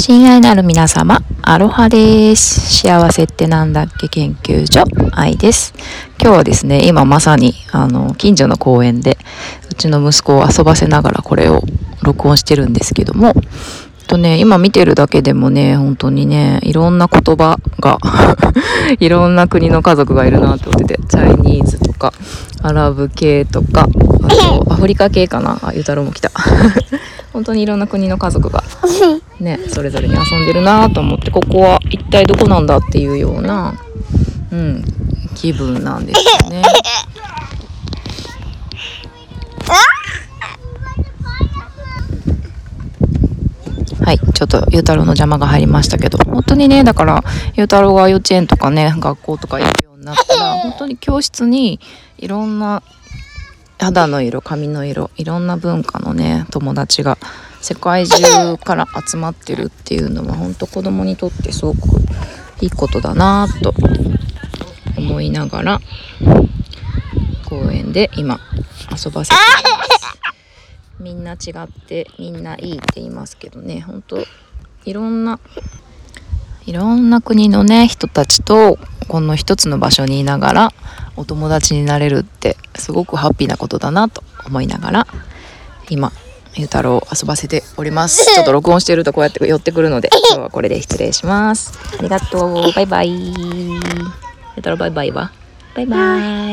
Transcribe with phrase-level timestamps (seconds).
[0.00, 2.80] 親愛なる皆様、アロハです。
[2.84, 5.74] 幸せってなんだっけ研究所、愛です。
[6.18, 9.18] 今日はですね、今まさに、あの、近所の公園で、
[9.70, 11.60] うちの息子を遊ばせながらこれを
[12.02, 13.34] 録音してるんですけども、
[14.06, 17.98] とね、今見てるだけでもね、本当にね、いろんな言葉が、
[19.00, 22.14] いろんな国の家族がいるなと思ってて、チャイニーズとか、
[22.62, 23.86] アラブ系とか、
[24.22, 26.30] あと、アフリカ系かなあ、ゆうたろうも来た。
[27.34, 28.64] 本当にいろんな国の家族が
[29.40, 33.74] ね、それぞれに遊んでるなと思ってここは一体どこなんだっていうような、
[34.52, 34.84] うん、
[35.34, 36.62] 気分なんですよね。
[44.04, 47.22] はい、ちょっとゆうたろうの邪魔が入りましたけど本当にねだから
[47.54, 51.80] ゆうたろうが幼稚園とかね学校とか行くようになったら本当に教室に
[52.18, 52.82] いろんな
[53.78, 57.18] 肌の色髪の色いろんな文化のね友達が
[57.60, 61.78] 世界中から集まってるっていうのは本当子供にとってすごく
[62.60, 63.74] いいことだなと
[64.96, 65.80] 思いながら
[67.48, 68.40] 公園で今
[68.90, 70.00] 遊ばせてます。
[71.00, 73.80] みんな違ってみんないいって言いますけどね。
[73.80, 74.18] 本当
[74.84, 75.40] いろんな
[76.66, 80.72] いろんな国のね人たちとこの一つの場所にいながら
[81.16, 85.06] お友達になれるってすごくハッピーなことだなと思いながら
[85.88, 86.12] 今
[86.54, 88.24] ゆうたろうを遊ばせております。
[88.34, 91.72] ちょっと録音してるとこうやって寄ってくるので 今日はこれで失礼します。
[91.98, 92.72] ありがとう。
[92.74, 93.10] バイバイ。
[93.10, 93.80] ゆ
[94.56, 95.30] うたろうバイバイは。
[95.74, 96.50] バイバイ